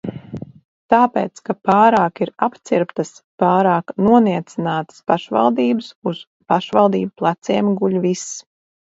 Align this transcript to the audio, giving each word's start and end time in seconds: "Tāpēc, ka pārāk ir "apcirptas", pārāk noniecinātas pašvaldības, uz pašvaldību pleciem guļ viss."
"Tāpēc, 0.91 1.41
ka 1.49 1.53
pārāk 1.69 2.21
ir 2.25 2.29
"apcirptas", 2.45 3.11
pārāk 3.43 3.93
noniecinātas 4.07 5.03
pašvaldības, 5.11 5.91
uz 6.13 6.23
pašvaldību 6.53 7.13
pleciem 7.23 7.71
guļ 7.83 7.99
viss." 8.07 8.33